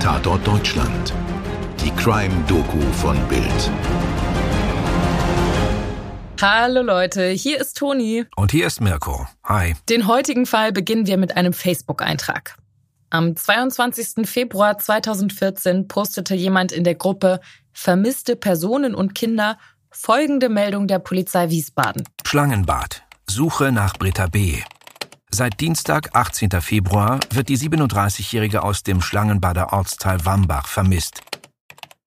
Tatort 0.00 0.46
Deutschland. 0.46 1.12
Die 1.78 1.90
Crime-Doku 1.90 2.80
von 3.02 3.18
Bild. 3.28 3.70
Hallo 6.40 6.80
Leute, 6.80 7.28
hier 7.28 7.60
ist 7.60 7.76
Toni. 7.76 8.24
Und 8.34 8.50
hier 8.50 8.66
ist 8.66 8.80
Mirko. 8.80 9.26
Hi. 9.44 9.74
Den 9.90 10.06
heutigen 10.06 10.46
Fall 10.46 10.72
beginnen 10.72 11.06
wir 11.06 11.18
mit 11.18 11.36
einem 11.36 11.52
Facebook-Eintrag. 11.52 12.56
Am 13.10 13.36
22. 13.36 14.26
Februar 14.26 14.78
2014 14.78 15.86
postete 15.86 16.34
jemand 16.34 16.72
in 16.72 16.84
der 16.84 16.94
Gruppe 16.94 17.38
Vermisste 17.74 18.36
Personen 18.36 18.94
und 18.94 19.14
Kinder 19.14 19.58
folgende 19.90 20.48
Meldung 20.48 20.86
der 20.86 21.00
Polizei 21.00 21.50
Wiesbaden. 21.50 22.08
Schlangenbad. 22.24 23.02
Suche 23.28 23.70
nach 23.70 23.92
Britta 23.98 24.28
B. 24.28 24.62
Seit 25.32 25.60
Dienstag, 25.60 26.10
18. 26.12 26.60
Februar, 26.60 27.20
wird 27.30 27.48
die 27.48 27.56
37-Jährige 27.56 28.62
aus 28.62 28.82
dem 28.82 29.00
Schlangenbader 29.00 29.72
Ortsteil 29.72 30.24
Wambach 30.24 30.66
vermisst. 30.66 31.22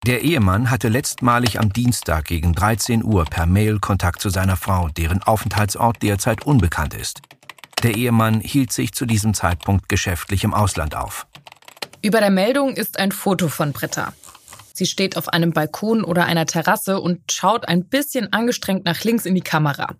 Der 0.05 0.21
Ehemann 0.21 0.69
hatte 0.69 0.89
letztmalig 0.89 1.59
am 1.59 1.71
Dienstag 1.71 2.25
gegen 2.25 2.53
13 2.53 3.03
Uhr 3.03 3.23
per 3.23 3.45
Mail 3.45 3.79
Kontakt 3.79 4.21
zu 4.21 4.29
seiner 4.29 4.57
Frau, 4.57 4.89
deren 4.89 5.23
Aufenthaltsort 5.23 6.03
derzeit 6.03 6.45
unbekannt 6.45 6.93
ist. 6.93 7.21
Der 7.81 7.95
Ehemann 7.95 8.41
hielt 8.41 8.73
sich 8.73 8.91
zu 8.91 9.05
diesem 9.05 9.33
Zeitpunkt 9.33 9.87
geschäftlich 9.87 10.43
im 10.43 10.53
Ausland 10.53 10.93
auf. 10.93 11.25
Über 12.01 12.19
der 12.19 12.31
Meldung 12.31 12.75
ist 12.75 12.99
ein 12.99 13.13
Foto 13.13 13.47
von 13.47 13.71
Britta. 13.71 14.11
Sie 14.73 14.85
steht 14.85 15.15
auf 15.15 15.29
einem 15.29 15.53
Balkon 15.53 16.03
oder 16.03 16.25
einer 16.25 16.45
Terrasse 16.45 16.99
und 16.99 17.31
schaut 17.31 17.69
ein 17.69 17.85
bisschen 17.85 18.33
angestrengt 18.33 18.83
nach 18.83 19.01
links 19.05 19.25
in 19.25 19.35
die 19.35 19.41
Kamera. 19.41 19.95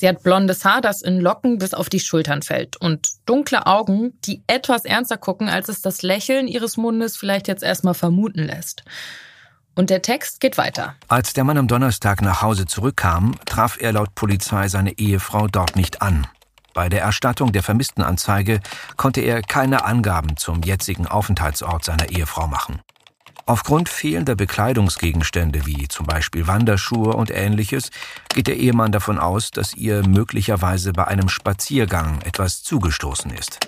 Sie 0.00 0.08
hat 0.08 0.22
blondes 0.22 0.64
Haar, 0.64 0.80
das 0.80 1.02
in 1.02 1.20
Locken 1.20 1.58
bis 1.58 1.74
auf 1.74 1.90
die 1.90 2.00
Schultern 2.00 2.40
fällt 2.40 2.78
und 2.78 3.06
dunkle 3.26 3.66
Augen, 3.66 4.18
die 4.24 4.42
etwas 4.46 4.86
ernster 4.86 5.18
gucken, 5.18 5.50
als 5.50 5.68
es 5.68 5.82
das 5.82 6.00
Lächeln 6.00 6.48
ihres 6.48 6.78
Mundes 6.78 7.18
vielleicht 7.18 7.48
jetzt 7.48 7.62
erstmal 7.62 7.92
vermuten 7.92 8.44
lässt. 8.44 8.82
Und 9.74 9.90
der 9.90 10.00
Text 10.00 10.40
geht 10.40 10.56
weiter. 10.56 10.94
Als 11.08 11.34
der 11.34 11.44
Mann 11.44 11.58
am 11.58 11.68
Donnerstag 11.68 12.22
nach 12.22 12.40
Hause 12.40 12.64
zurückkam, 12.64 13.34
traf 13.44 13.76
er 13.78 13.92
laut 13.92 14.14
Polizei 14.14 14.68
seine 14.68 14.98
Ehefrau 14.98 15.48
dort 15.48 15.76
nicht 15.76 16.00
an. 16.00 16.26
Bei 16.72 16.88
der 16.88 17.02
Erstattung 17.02 17.52
der 17.52 17.62
Vermisstenanzeige 17.62 18.60
konnte 18.96 19.20
er 19.20 19.42
keine 19.42 19.84
Angaben 19.84 20.38
zum 20.38 20.62
jetzigen 20.62 21.08
Aufenthaltsort 21.08 21.84
seiner 21.84 22.08
Ehefrau 22.08 22.46
machen. 22.46 22.80
Aufgrund 23.50 23.88
fehlender 23.88 24.36
Bekleidungsgegenstände 24.36 25.66
wie 25.66 25.88
zum 25.88 26.06
Beispiel 26.06 26.46
Wanderschuhe 26.46 27.16
und 27.16 27.32
ähnliches 27.32 27.90
geht 28.28 28.46
der 28.46 28.56
Ehemann 28.56 28.92
davon 28.92 29.18
aus, 29.18 29.50
dass 29.50 29.74
ihr 29.74 30.06
möglicherweise 30.06 30.92
bei 30.92 31.08
einem 31.08 31.28
Spaziergang 31.28 32.20
etwas 32.20 32.62
zugestoßen 32.62 33.32
ist. 33.32 33.58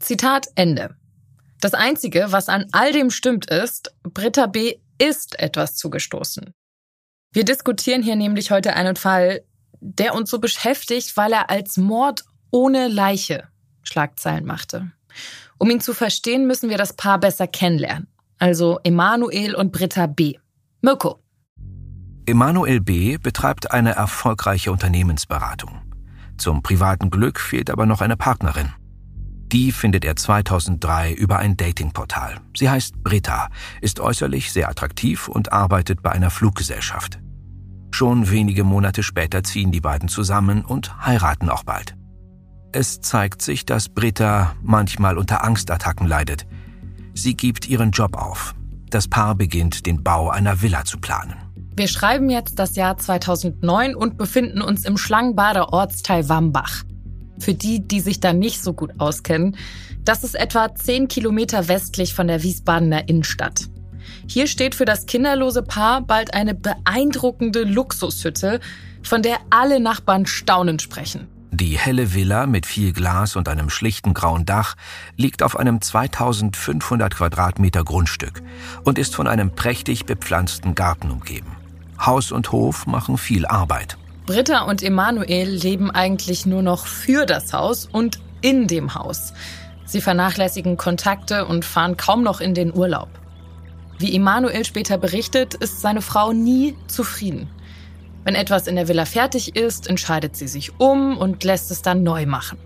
Zitat 0.00 0.48
Ende. 0.56 0.96
Das 1.60 1.74
Einzige, 1.74 2.32
was 2.32 2.48
an 2.48 2.66
all 2.72 2.90
dem 2.90 3.10
stimmt, 3.10 3.48
ist, 3.48 3.94
Britta 4.02 4.46
B. 4.46 4.80
ist 4.98 5.38
etwas 5.38 5.76
zugestoßen. 5.76 6.52
Wir 7.32 7.44
diskutieren 7.44 8.02
hier 8.02 8.16
nämlich 8.16 8.50
heute 8.50 8.74
einen 8.74 8.96
Fall, 8.96 9.42
der 9.78 10.16
uns 10.16 10.28
so 10.28 10.40
beschäftigt, 10.40 11.16
weil 11.16 11.32
er 11.32 11.50
als 11.50 11.76
Mord 11.76 12.24
ohne 12.50 12.88
Leiche 12.88 13.46
Schlagzeilen 13.84 14.44
machte. 14.44 14.90
Um 15.56 15.70
ihn 15.70 15.80
zu 15.80 15.94
verstehen, 15.94 16.48
müssen 16.48 16.68
wir 16.68 16.78
das 16.78 16.94
Paar 16.94 17.20
besser 17.20 17.46
kennenlernen 17.46 18.09
also 18.40 18.80
Emanuel 18.82 19.54
und 19.54 19.70
Britta 19.70 20.06
B. 20.06 20.34
Mirko. 20.80 21.20
Emanuel 22.26 22.80
B. 22.80 23.18
betreibt 23.18 23.70
eine 23.70 23.92
erfolgreiche 23.92 24.72
Unternehmensberatung. 24.72 25.82
Zum 26.38 26.62
privaten 26.62 27.10
Glück 27.10 27.38
fehlt 27.38 27.70
aber 27.70 27.86
noch 27.86 28.00
eine 28.00 28.16
Partnerin. 28.16 28.72
Die 29.52 29.72
findet 29.72 30.04
er 30.04 30.16
2003 30.16 31.12
über 31.12 31.38
ein 31.38 31.56
Datingportal. 31.56 32.40
Sie 32.56 32.70
heißt 32.70 33.02
Britta, 33.02 33.48
ist 33.80 34.00
äußerlich 34.00 34.52
sehr 34.52 34.68
attraktiv 34.70 35.28
und 35.28 35.52
arbeitet 35.52 36.02
bei 36.02 36.12
einer 36.12 36.30
Fluggesellschaft. 36.30 37.18
Schon 37.90 38.30
wenige 38.30 38.64
Monate 38.64 39.02
später 39.02 39.42
ziehen 39.42 39.72
die 39.72 39.80
beiden 39.80 40.08
zusammen 40.08 40.64
und 40.64 41.04
heiraten 41.04 41.50
auch 41.50 41.64
bald. 41.64 41.96
Es 42.72 43.00
zeigt 43.00 43.42
sich, 43.42 43.66
dass 43.66 43.88
Britta 43.88 44.54
manchmal 44.62 45.18
unter 45.18 45.44
Angstattacken 45.44 46.06
leidet– 46.06 46.46
Sie 47.22 47.36
gibt 47.36 47.68
ihren 47.68 47.90
Job 47.90 48.16
auf. 48.16 48.54
Das 48.88 49.06
Paar 49.06 49.34
beginnt, 49.34 49.84
den 49.84 50.02
Bau 50.02 50.30
einer 50.30 50.62
Villa 50.62 50.86
zu 50.86 50.96
planen. 50.96 51.34
Wir 51.76 51.86
schreiben 51.86 52.30
jetzt 52.30 52.58
das 52.58 52.76
Jahr 52.76 52.96
2009 52.96 53.94
und 53.94 54.16
befinden 54.16 54.62
uns 54.62 54.86
im 54.86 54.96
Schlangenbader 54.96 55.70
Ortsteil 55.70 56.30
Wambach. 56.30 56.82
Für 57.38 57.52
die, 57.52 57.86
die 57.86 58.00
sich 58.00 58.20
da 58.20 58.32
nicht 58.32 58.62
so 58.62 58.72
gut 58.72 58.92
auskennen, 58.96 59.58
das 60.02 60.24
ist 60.24 60.34
etwa 60.34 60.74
10 60.74 61.08
Kilometer 61.08 61.68
westlich 61.68 62.14
von 62.14 62.26
der 62.26 62.42
Wiesbadener 62.42 63.06
Innenstadt. 63.06 63.66
Hier 64.26 64.46
steht 64.46 64.74
für 64.74 64.86
das 64.86 65.04
kinderlose 65.04 65.62
Paar 65.62 66.00
bald 66.00 66.32
eine 66.32 66.54
beeindruckende 66.54 67.64
Luxushütte, 67.64 68.60
von 69.02 69.20
der 69.20 69.36
alle 69.50 69.78
Nachbarn 69.78 70.24
staunend 70.24 70.80
sprechen. 70.80 71.28
Die 71.60 71.78
helle 71.78 72.14
Villa 72.14 72.46
mit 72.46 72.64
viel 72.64 72.94
Glas 72.94 73.36
und 73.36 73.46
einem 73.46 73.68
schlichten 73.68 74.14
grauen 74.14 74.46
Dach 74.46 74.76
liegt 75.18 75.42
auf 75.42 75.58
einem 75.58 75.82
2500 75.82 77.14
Quadratmeter 77.14 77.84
Grundstück 77.84 78.42
und 78.82 78.98
ist 78.98 79.14
von 79.14 79.26
einem 79.26 79.54
prächtig 79.54 80.06
bepflanzten 80.06 80.74
Garten 80.74 81.10
umgeben. 81.10 81.54
Haus 82.00 82.32
und 82.32 82.50
Hof 82.50 82.86
machen 82.86 83.18
viel 83.18 83.44
Arbeit. 83.44 83.98
Britta 84.24 84.62
und 84.62 84.82
Emanuel 84.82 85.50
leben 85.50 85.90
eigentlich 85.90 86.46
nur 86.46 86.62
noch 86.62 86.86
für 86.86 87.26
das 87.26 87.52
Haus 87.52 87.84
und 87.84 88.20
in 88.40 88.66
dem 88.66 88.94
Haus. 88.94 89.34
Sie 89.84 90.00
vernachlässigen 90.00 90.78
Kontakte 90.78 91.44
und 91.44 91.66
fahren 91.66 91.98
kaum 91.98 92.22
noch 92.22 92.40
in 92.40 92.54
den 92.54 92.72
Urlaub. 92.72 93.10
Wie 93.98 94.16
Emanuel 94.16 94.64
später 94.64 94.96
berichtet, 94.96 95.52
ist 95.52 95.82
seine 95.82 96.00
Frau 96.00 96.32
nie 96.32 96.74
zufrieden. 96.86 97.50
Wenn 98.24 98.34
etwas 98.34 98.66
in 98.66 98.76
der 98.76 98.88
Villa 98.88 99.04
fertig 99.04 99.56
ist, 99.56 99.86
entscheidet 99.86 100.36
sie 100.36 100.48
sich 100.48 100.78
um 100.78 101.16
und 101.16 101.42
lässt 101.44 101.70
es 101.70 101.82
dann 101.82 102.02
neu 102.02 102.26
machen. 102.26 102.58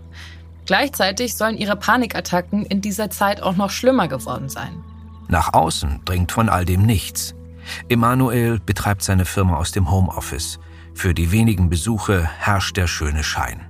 Gleichzeitig 0.65 1.35
sollen 1.35 1.57
ihre 1.57 1.75
Panikattacken 1.75 2.65
in 2.65 2.81
dieser 2.81 3.09
Zeit 3.09 3.41
auch 3.41 3.55
noch 3.55 3.69
schlimmer 3.69 4.07
geworden 4.07 4.49
sein. 4.49 4.83
Nach 5.27 5.53
außen 5.53 6.01
dringt 6.05 6.31
von 6.31 6.49
all 6.49 6.65
dem 6.65 6.83
nichts. 6.83 7.35
Emanuel 7.89 8.59
betreibt 8.59 9.03
seine 9.03 9.25
Firma 9.25 9.57
aus 9.57 9.71
dem 9.71 9.89
Homeoffice. 9.89 10.59
Für 10.93 11.13
die 11.13 11.31
wenigen 11.31 11.69
Besuche 11.69 12.23
herrscht 12.23 12.77
der 12.77 12.87
schöne 12.87 13.23
Schein. 13.23 13.61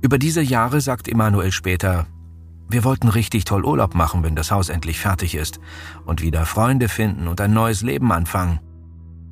Über 0.00 0.18
diese 0.18 0.42
Jahre 0.42 0.80
sagt 0.80 1.08
Emanuel 1.08 1.52
später, 1.52 2.06
wir 2.68 2.84
wollten 2.84 3.08
richtig 3.08 3.44
toll 3.44 3.64
Urlaub 3.64 3.94
machen, 3.94 4.22
wenn 4.22 4.34
das 4.34 4.50
Haus 4.50 4.68
endlich 4.68 4.98
fertig 4.98 5.34
ist 5.34 5.60
und 6.04 6.22
wieder 6.22 6.46
Freunde 6.46 6.88
finden 6.88 7.28
und 7.28 7.40
ein 7.40 7.52
neues 7.52 7.82
Leben 7.82 8.12
anfangen. 8.12 8.60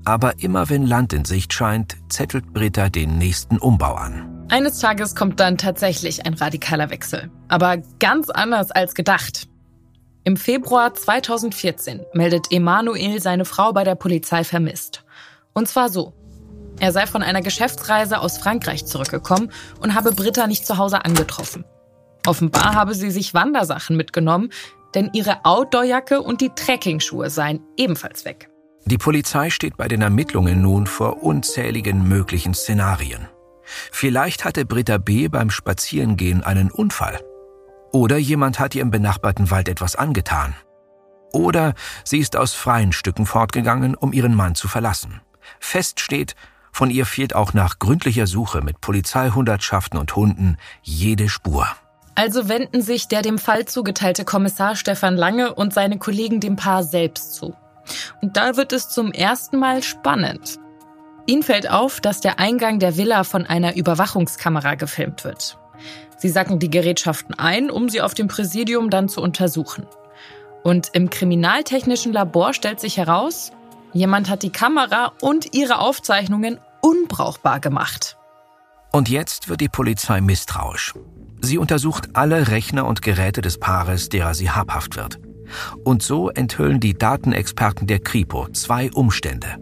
Aber 0.05 0.39
immer 0.39 0.69
wenn 0.71 0.87
Land 0.87 1.13
in 1.13 1.25
Sicht 1.25 1.53
scheint, 1.53 1.97
zettelt 2.09 2.53
Britta 2.53 2.89
den 2.89 3.19
nächsten 3.19 3.59
Umbau 3.59 3.95
an. 3.95 4.47
Eines 4.49 4.79
Tages 4.81 5.15
kommt 5.15 5.39
dann 5.39 5.59
tatsächlich 5.59 6.27
ein 6.27 6.35
radikaler 6.35 6.91
Wechsel. 6.91 7.31
Aber 7.49 7.79
ganz 7.99 8.31
anders 8.31 8.71
als 8.71 8.95
gedacht. 8.95 9.49
Im 10.25 10.37
Februar 10.37 10.93
2014 10.93 12.03
meldet 12.13 12.51
Emanuel 12.51 13.21
seine 13.21 13.45
Frau 13.45 13.73
bei 13.73 13.85
der 13.85 13.95
Polizei 13.95 14.45
vermisst. 14.45 15.05
Und 15.55 15.69
zwar 15.69 15.89
so. 15.89 16.15
Er 16.79 16.93
sei 16.93 17.07
von 17.07 17.23
einer 17.23 17.43
Geschäftsreise 17.43 18.21
aus 18.21 18.39
Frankreich 18.39 18.87
zurückgekommen 18.87 19.51
und 19.81 19.95
habe 19.95 20.13
Britta 20.13 20.47
nicht 20.47 20.67
zu 20.67 20.79
Hause 20.79 21.05
angetroffen. 21.05 21.65
Offenbar 22.27 22.75
habe 22.75 22.95
sie 22.95 23.11
sich 23.11 23.35
Wandersachen 23.35 23.97
mitgenommen, 23.97 24.51
denn 24.95 25.11
ihre 25.13 25.45
Outdoorjacke 25.45 26.21
und 26.21 26.41
die 26.41 26.51
Trekkingschuhe 26.51 27.31
seien 27.31 27.61
ebenfalls 27.77 28.25
weg. 28.25 28.50
Die 28.87 28.99
Polizei 28.99 29.51
steht 29.51 29.77
bei 29.77 29.89
den 29.89 30.03
Ermittlungen 30.03 30.63
nun 30.63 30.87
vor 30.87 31.23
unzähligen 31.23 32.09
möglichen 32.09 32.55
Szenarien. 32.55 33.29
Vielleicht 33.93 34.45
hatte 34.45 34.65
Britta 34.65 34.99
B. 34.99 35.29
beim 35.29 35.51
Spazierengehen 35.51 36.43
einen 36.43 36.71
Unfall. 36.71 37.21
Oder 37.93 38.17
jemand 38.17 38.59
hat 38.59 38.75
ihr 38.75 38.83
im 38.83 38.91
benachbarten 38.91 39.51
Wald 39.51 39.69
etwas 39.69 39.97
angetan. 39.97 40.55
Oder 41.33 41.75
sie 42.05 42.19
ist 42.19 42.37
aus 42.37 42.55
freien 42.55 42.93
Stücken 42.93 43.27
fortgegangen, 43.27 43.95
um 43.95 44.13
ihren 44.13 44.35
Mann 44.35 44.55
zu 44.55 44.67
verlassen. 44.67 45.21
Fest 45.61 46.01
steht, 46.01 46.35
von 46.73 46.91
ihr 46.91 47.07
fehlt 47.07 47.35
auch 47.35 47.53
nach 47.53 47.79
gründlicher 47.79 48.27
Suche 48.27 48.63
mit 48.63 48.81
Polizeihundertschaften 48.81 49.99
und 49.99 50.15
Hunden 50.17 50.57
jede 50.83 51.29
Spur. 51.29 51.67
Also 52.15 52.49
wenden 52.49 52.83
sich 52.83 53.09
der 53.09 53.23
dem 53.23 53.39
Fall 53.39 53.67
zugeteilte 53.67 54.25
Kommissar 54.25 54.77
Stefan 54.77 55.17
Lange 55.17 55.55
und 55.55 55.73
seine 55.73 55.99
Kollegen 55.99 56.41
dem 56.41 56.57
Paar 56.57 56.83
selbst 56.85 57.35
zu. 57.35 57.55
Und 58.23 58.37
da 58.37 58.57
wird 58.57 58.73
es 58.73 58.89
zum 58.89 59.13
ersten 59.13 59.59
Mal 59.59 59.83
spannend. 59.83 60.59
Ihnen 61.27 61.43
fällt 61.43 61.71
auf, 61.71 62.01
dass 62.01 62.21
der 62.21 62.39
Eingang 62.39 62.79
der 62.79 62.97
Villa 62.97 63.25
von 63.25 63.47
einer 63.47 63.77
Überwachungskamera 63.77 64.75
gefilmt 64.75 65.25
wird. 65.25 65.59
Sie 66.19 66.29
sacken 66.29 66.59
die 66.59 66.71
Gerätschaften 66.71 67.39
ein, 67.39 67.71
um 67.71 67.89
sie 67.89 68.03
auf 68.03 68.15
dem 68.15 68.29
Präsidium 68.29 68.91
dann 68.91 69.09
zu 69.09 69.23
untersuchen. 69.23 69.87
Und 70.63 70.89
im 70.93 71.09
kriminaltechnischen 71.09 72.13
Labor 72.13 72.53
stellt 72.53 72.81
sich 72.81 72.99
heraus, 72.99 73.53
jemand 73.93 74.29
hat 74.29 74.43
die 74.43 74.53
Kamera 74.53 75.13
und 75.21 75.55
ihre 75.55 75.79
Aufzeichnungen 75.79 76.59
unbrauchbar 76.83 77.61
gemacht. 77.61 78.17
Und 78.93 79.09
jetzt 79.09 79.49
wird 79.49 79.61
die 79.61 79.69
Polizei 79.69 80.21
misstrauisch. 80.21 80.95
Sie 81.41 81.59
untersucht 81.59 82.11
alle 82.15 82.49
Rechner 82.49 82.87
und 82.87 83.03
Geräte 83.03 83.41
des 83.41 83.59
Paares, 83.59 84.09
derer 84.09 84.35
sie 84.35 84.51
habhaft 84.51 84.97
wird. 84.97 85.21
Und 85.85 86.03
so 86.03 86.31
enthüllen 86.31 86.81
die 86.81 86.95
Datenexperten 86.95 87.87
der 87.87 87.99
Kripo 87.99 88.49
zwei 88.53 88.91
Umstände. 88.93 89.59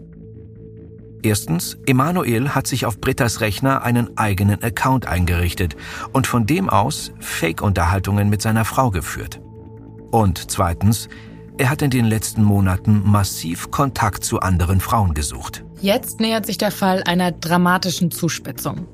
Erstens, 1.21 1.77
Emanuel 1.85 2.49
hat 2.49 2.67
sich 2.67 2.85
auf 2.85 3.01
Britta's 3.01 3.41
Rechner 3.41 3.83
einen 3.83 4.17
eigenen 4.17 4.63
Account 4.63 5.05
eingerichtet 5.05 5.75
und 6.13 6.27
von 6.27 6.45
dem 6.45 6.69
aus 6.69 7.11
Fake-Unterhaltungen 7.19 8.29
mit 8.29 8.41
seiner 8.41 8.63
Frau 8.63 8.89
geführt. 8.89 9.41
Und 10.11 10.49
zweitens, 10.49 11.09
er 11.57 11.69
hat 11.69 11.81
in 11.81 11.89
den 11.89 12.05
letzten 12.05 12.41
Monaten 12.41 13.03
massiv 13.03 13.69
Kontakt 13.69 14.23
zu 14.23 14.39
anderen 14.39 14.79
Frauen 14.79 15.13
gesucht. 15.13 15.65
Jetzt 15.81 16.21
nähert 16.21 16.45
sich 16.45 16.57
der 16.57 16.71
Fall 16.71 17.03
einer 17.05 17.33
dramatischen 17.33 18.11
Zuspitzung. 18.11 18.87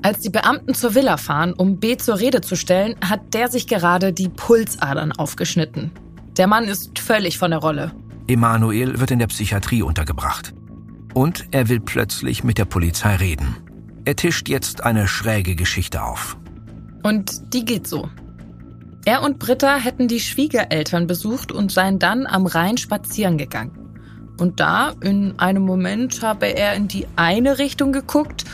Als 0.00 0.20
die 0.20 0.30
Beamten 0.30 0.74
zur 0.74 0.94
Villa 0.94 1.16
fahren, 1.16 1.52
um 1.52 1.78
B 1.78 1.96
zur 1.96 2.18
Rede 2.18 2.40
zu 2.40 2.56
stellen, 2.56 2.96
hat 3.06 3.34
der 3.34 3.48
sich 3.48 3.66
gerade 3.66 4.12
die 4.12 4.30
Pulsadern 4.30 5.12
aufgeschnitten. 5.12 5.92
Der 6.36 6.46
Mann 6.46 6.64
ist 6.64 6.98
völlig 6.98 7.38
von 7.38 7.50
der 7.50 7.60
Rolle. 7.60 7.92
Emanuel 8.26 9.00
wird 9.00 9.10
in 9.10 9.18
der 9.18 9.26
Psychiatrie 9.26 9.82
untergebracht. 9.82 10.54
Und 11.12 11.46
er 11.50 11.68
will 11.68 11.80
plötzlich 11.80 12.42
mit 12.42 12.56
der 12.56 12.64
Polizei 12.64 13.16
reden. 13.16 13.56
Er 14.04 14.16
tischt 14.16 14.48
jetzt 14.48 14.82
eine 14.82 15.06
schräge 15.06 15.54
Geschichte 15.54 16.02
auf. 16.02 16.38
Und 17.02 17.52
die 17.52 17.64
geht 17.64 17.86
so. 17.86 18.08
Er 19.04 19.22
und 19.22 19.38
Britta 19.38 19.76
hätten 19.76 20.08
die 20.08 20.20
Schwiegereltern 20.20 21.06
besucht 21.06 21.52
und 21.52 21.70
seien 21.70 21.98
dann 21.98 22.26
am 22.26 22.46
Rhein 22.46 22.78
spazieren 22.78 23.36
gegangen. 23.36 24.34
Und 24.38 24.60
da, 24.60 24.94
in 25.02 25.38
einem 25.38 25.64
Moment, 25.64 26.22
habe 26.22 26.46
er 26.46 26.74
in 26.74 26.88
die 26.88 27.06
eine 27.16 27.58
Richtung 27.58 27.92
geguckt 27.92 28.44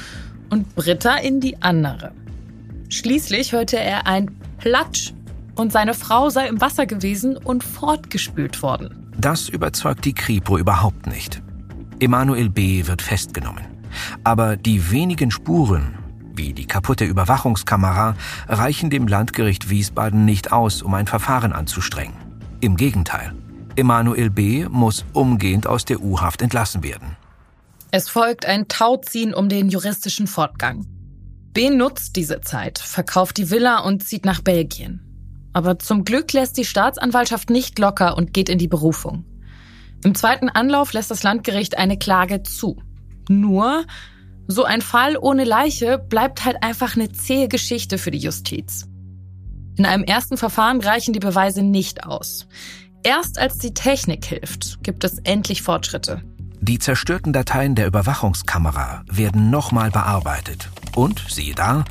und 0.50 0.74
Britta 0.74 1.16
in 1.16 1.40
die 1.40 1.62
andere. 1.62 2.12
Schließlich 2.88 3.52
hörte 3.52 3.78
er 3.78 4.06
ein 4.06 4.34
Platsch 4.58 5.12
und 5.58 5.72
seine 5.72 5.94
Frau 5.94 6.30
sei 6.30 6.48
im 6.48 6.60
Wasser 6.60 6.86
gewesen 6.86 7.36
und 7.36 7.64
fortgespült 7.64 8.62
worden. 8.62 9.12
Das 9.18 9.48
überzeugt 9.48 10.04
die 10.04 10.14
Kripo 10.14 10.58
überhaupt 10.58 11.06
nicht. 11.06 11.42
Emanuel 12.00 12.48
B. 12.48 12.86
wird 12.86 13.02
festgenommen. 13.02 13.64
Aber 14.22 14.56
die 14.56 14.90
wenigen 14.90 15.30
Spuren, 15.30 15.98
wie 16.34 16.52
die 16.52 16.66
kaputte 16.66 17.04
Überwachungskamera, 17.04 18.14
reichen 18.48 18.90
dem 18.90 19.08
Landgericht 19.08 19.70
Wiesbaden 19.70 20.24
nicht 20.24 20.52
aus, 20.52 20.82
um 20.82 20.94
ein 20.94 21.06
Verfahren 21.06 21.52
anzustrengen. 21.52 22.14
Im 22.60 22.76
Gegenteil. 22.76 23.34
Emanuel 23.74 24.30
B. 24.30 24.66
muss 24.68 25.04
umgehend 25.12 25.66
aus 25.66 25.84
der 25.84 26.00
U-Haft 26.00 26.42
entlassen 26.42 26.82
werden. 26.82 27.16
Es 27.90 28.08
folgt 28.08 28.44
ein 28.46 28.68
Tauziehen 28.68 29.32
um 29.32 29.48
den 29.48 29.68
juristischen 29.68 30.26
Fortgang. 30.26 30.86
B 31.54 31.70
nutzt 31.70 32.16
diese 32.16 32.40
Zeit, 32.40 32.78
verkauft 32.78 33.38
die 33.38 33.50
Villa 33.50 33.78
und 33.78 34.04
zieht 34.04 34.24
nach 34.24 34.42
Belgien. 34.42 35.07
Aber 35.58 35.80
zum 35.80 36.04
Glück 36.04 36.32
lässt 36.34 36.56
die 36.56 36.64
Staatsanwaltschaft 36.64 37.50
nicht 37.50 37.80
locker 37.80 38.16
und 38.16 38.32
geht 38.32 38.48
in 38.48 38.58
die 38.58 38.68
Berufung. 38.68 39.24
Im 40.04 40.14
zweiten 40.14 40.48
Anlauf 40.48 40.92
lässt 40.92 41.10
das 41.10 41.24
Landgericht 41.24 41.76
eine 41.76 41.98
Klage 41.98 42.44
zu. 42.44 42.80
Nur, 43.28 43.84
so 44.46 44.62
ein 44.62 44.82
Fall 44.82 45.16
ohne 45.20 45.42
Leiche 45.42 45.98
bleibt 45.98 46.44
halt 46.44 46.62
einfach 46.62 46.94
eine 46.94 47.10
zähe 47.10 47.48
Geschichte 47.48 47.98
für 47.98 48.12
die 48.12 48.20
Justiz. 48.20 48.86
In 49.76 49.84
einem 49.84 50.04
ersten 50.04 50.36
Verfahren 50.36 50.80
reichen 50.80 51.12
die 51.12 51.18
Beweise 51.18 51.64
nicht 51.64 52.04
aus. 52.04 52.46
Erst 53.02 53.40
als 53.40 53.58
die 53.58 53.74
Technik 53.74 54.26
hilft, 54.26 54.84
gibt 54.84 55.02
es 55.02 55.18
endlich 55.24 55.62
Fortschritte. 55.62 56.22
Die 56.60 56.78
zerstörten 56.78 57.32
Dateien 57.32 57.74
der 57.74 57.88
Überwachungskamera 57.88 59.02
werden 59.10 59.50
nochmal 59.50 59.90
bearbeitet. 59.90 60.68
Und, 60.94 61.24
siehe 61.28 61.56
da, 61.56 61.84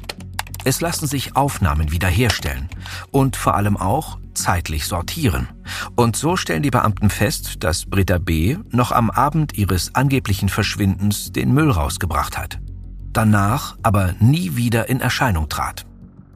es 0.67 0.81
lassen 0.81 1.07
sich 1.07 1.37
Aufnahmen 1.37 1.93
wiederherstellen 1.93 2.67
und 3.11 3.37
vor 3.37 3.55
allem 3.55 3.77
auch 3.77 4.17
zeitlich 4.33 4.85
sortieren. 4.85 5.47
Und 5.95 6.17
so 6.17 6.35
stellen 6.35 6.61
die 6.61 6.71
Beamten 6.71 7.09
fest, 7.09 7.63
dass 7.63 7.85
Britta 7.85 8.17
B. 8.17 8.57
noch 8.71 8.91
am 8.91 9.09
Abend 9.09 9.57
ihres 9.57 9.95
angeblichen 9.95 10.49
Verschwindens 10.49 11.31
den 11.31 11.53
Müll 11.53 11.71
rausgebracht 11.71 12.37
hat. 12.37 12.59
Danach 13.13 13.77
aber 13.81 14.13
nie 14.19 14.57
wieder 14.57 14.89
in 14.89 14.99
Erscheinung 14.99 15.47
trat. 15.47 15.85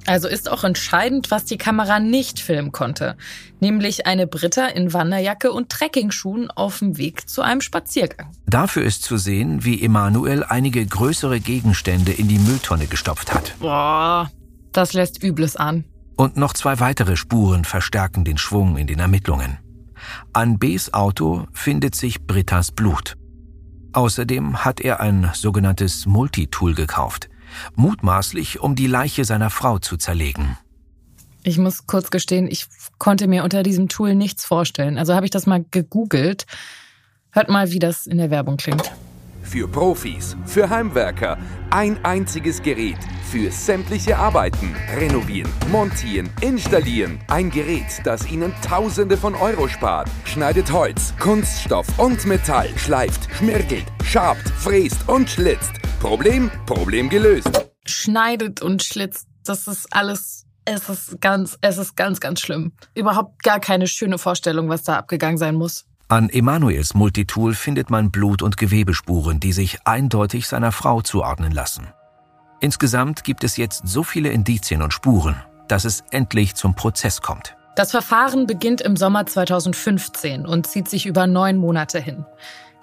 Also 0.06 0.28
ist 0.28 0.50
auch 0.50 0.64
entscheidend, 0.64 1.30
was 1.32 1.46
die 1.46 1.58
Kamera 1.58 2.00
nicht 2.00 2.40
filmen 2.40 2.72
konnte, 2.72 3.16
nämlich 3.60 4.08
eine 4.08 4.28
Britta 4.28 4.66
in 4.68 4.94
Wanderjacke 4.94 5.52
und 5.52 5.70
Trekkingschuhen 5.70 6.50
auf 6.50 6.80
dem 6.80 6.98
Weg 6.98 7.30
zu 7.30 7.42
einem 7.42 7.62
Spaziergang. 7.62 8.32
Dafür 8.48 8.84
ist 8.84 9.04
zu 9.04 9.18
sehen, 9.18 9.64
wie 9.64 9.82
Emanuel 9.82 10.44
einige 10.44 10.86
größere 10.86 11.40
Gegenstände 11.40 12.12
in 12.12 12.28
die 12.28 12.40
Mülltonne 12.40 12.88
gestopft 12.88 13.34
hat. 13.34 13.54
Boah, 13.60 14.32
das 14.72 14.94
lässt 14.94 15.24
Übles 15.24 15.56
an. 15.56 15.86
Und 16.16 16.36
noch 16.36 16.54
zwei 16.54 16.80
weitere 16.80 17.16
Spuren 17.16 17.64
verstärken 17.64 18.24
den 18.24 18.38
Schwung 18.38 18.78
in 18.78 18.88
den 18.88 19.00
Ermittlungen. 19.00 19.60
An 20.34 20.58
Bs 20.58 20.94
Auto 20.94 21.46
findet 21.54 21.96
sich 21.96 22.26
Brittas 22.26 22.72
Blut. 22.72 23.18
Außerdem 23.94 24.64
hat 24.64 24.80
er 24.80 25.00
ein 25.00 25.30
sogenanntes 25.34 26.06
Multitool 26.06 26.74
gekauft 26.74 27.31
mutmaßlich 27.76 28.60
um 28.60 28.76
die 28.76 28.88
Leiche 28.88 29.26
seiner 29.26 29.50
Frau 29.50 29.80
zu 29.80 29.98
zerlegen. 29.98 30.58
Ich 31.44 31.58
muss 31.58 31.88
kurz 31.88 32.12
gestehen, 32.12 32.48
ich 32.48 32.68
konnte 33.00 33.28
mir 33.28 33.44
unter 33.44 33.64
diesem 33.64 33.90
Tool 33.90 34.14
nichts 34.14 34.46
vorstellen. 34.46 34.98
Also 34.98 35.16
habe 35.16 35.26
ich 35.26 35.32
das 35.32 35.48
mal 35.48 35.66
gegoogelt. 35.72 36.46
Hört 37.32 37.50
mal, 37.50 37.72
wie 37.72 37.80
das 37.80 38.06
in 38.06 38.18
der 38.18 38.30
Werbung 38.30 38.58
klingt. 38.58 38.92
Für 39.42 39.68
Profis, 39.68 40.38
für 40.46 40.70
Heimwerker, 40.70 41.38
ein 41.72 42.04
einziges 42.06 42.62
Gerät 42.62 43.00
für 43.32 43.50
sämtliche 43.50 44.18
Arbeiten. 44.18 44.76
Renovieren, 44.98 45.50
montieren, 45.72 46.30
installieren. 46.42 47.20
Ein 47.30 47.50
Gerät, 47.50 48.02
das 48.04 48.30
Ihnen 48.30 48.54
Tausende 48.62 49.16
von 49.16 49.36
Euro 49.36 49.70
spart. 49.70 50.10
Schneidet 50.26 50.72
Holz, 50.72 51.14
Kunststoff 51.18 51.88
und 51.98 52.26
Metall, 52.26 52.68
schleift, 52.76 53.30
schmirgelt, 53.34 53.86
schabt, 54.04 54.50
fräst 54.50 55.08
und 55.08 55.30
schlitzt. 55.30 55.81
Problem, 56.02 56.50
Problem 56.66 57.10
gelöst. 57.10 57.70
Schneidet 57.86 58.64
und 58.64 58.82
schlitzt, 58.82 59.28
das 59.46 59.68
ist 59.68 59.88
alles, 59.96 60.48
es 60.66 60.90
ist 60.90 61.22
ganz, 61.22 61.60
es 61.62 61.78
ist 61.78 61.96
ganz, 61.96 62.20
ganz 62.20 62.42
schlimm. 62.42 62.72
Überhaupt 62.96 63.44
gar 63.44 63.60
keine 63.60 63.86
schöne 63.86 64.18
Vorstellung, 64.18 64.68
was 64.68 64.82
da 64.82 64.98
abgegangen 64.98 65.38
sein 65.38 65.54
muss. 65.54 65.86
An 66.08 66.30
Emanuels 66.30 66.96
Multitool 66.96 67.54
findet 67.54 67.92
man 67.92 68.10
Blut- 68.10 68.42
und 68.42 68.58
Gewebespuren, 68.58 69.40
die 69.40 69.54
sich 69.54 69.86
eindeutig 69.86 70.48
seiner 70.48 70.72
Frau 70.72 71.02
zuordnen 71.02 71.52
lassen. 71.52 71.88
Insgesamt 72.62 73.24
gibt 73.24 73.44
es 73.44 73.56
jetzt 73.56 73.84
so 73.86 74.04
viele 74.04 74.30
Indizien 74.30 74.82
und 74.82 74.96
Spuren, 74.96 75.36
dass 75.68 75.86
es 75.86 76.04
endlich 76.10 76.56
zum 76.56 76.74
Prozess 76.74 77.22
kommt. 77.22 77.56
Das 77.76 77.92
Verfahren 77.92 78.48
beginnt 78.48 78.82
im 78.82 78.98
Sommer 78.98 79.28
2015 79.28 80.48
und 80.48 80.66
zieht 80.66 80.90
sich 80.90 81.06
über 81.06 81.28
neun 81.28 81.58
Monate 81.58 82.00
hin. 82.00 82.26